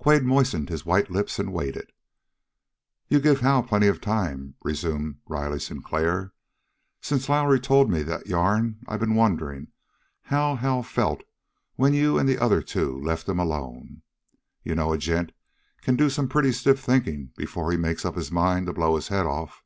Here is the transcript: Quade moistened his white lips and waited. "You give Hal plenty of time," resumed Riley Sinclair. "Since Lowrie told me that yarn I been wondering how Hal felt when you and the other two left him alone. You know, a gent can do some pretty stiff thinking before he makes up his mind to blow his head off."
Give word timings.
Quade 0.00 0.24
moistened 0.24 0.70
his 0.70 0.84
white 0.84 1.08
lips 1.08 1.38
and 1.38 1.52
waited. 1.52 1.92
"You 3.06 3.20
give 3.20 3.38
Hal 3.38 3.62
plenty 3.62 3.86
of 3.86 4.00
time," 4.00 4.56
resumed 4.64 5.18
Riley 5.28 5.60
Sinclair. 5.60 6.32
"Since 7.00 7.28
Lowrie 7.28 7.60
told 7.60 7.88
me 7.88 8.02
that 8.02 8.26
yarn 8.26 8.80
I 8.88 8.96
been 8.96 9.14
wondering 9.14 9.68
how 10.22 10.56
Hal 10.56 10.82
felt 10.82 11.22
when 11.76 11.94
you 11.94 12.18
and 12.18 12.28
the 12.28 12.40
other 12.40 12.60
two 12.60 13.00
left 13.00 13.28
him 13.28 13.38
alone. 13.38 14.02
You 14.64 14.74
know, 14.74 14.92
a 14.92 14.98
gent 14.98 15.30
can 15.80 15.94
do 15.94 16.10
some 16.10 16.28
pretty 16.28 16.50
stiff 16.50 16.80
thinking 16.80 17.30
before 17.36 17.70
he 17.70 17.76
makes 17.78 18.04
up 18.04 18.16
his 18.16 18.32
mind 18.32 18.66
to 18.66 18.72
blow 18.72 18.96
his 18.96 19.06
head 19.06 19.26
off." 19.26 19.62